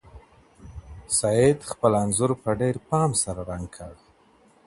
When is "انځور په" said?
2.03-2.49